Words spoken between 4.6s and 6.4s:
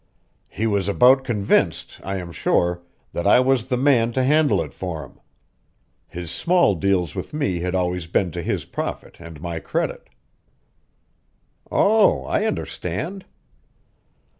it for him. His